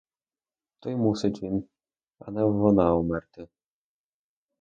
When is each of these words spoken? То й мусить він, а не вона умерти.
То 0.79 0.89
й 0.89 0.95
мусить 0.95 1.43
він, 1.43 1.63
а 2.19 2.31
не 2.31 2.43
вона 2.43 2.95
умерти. 2.95 3.47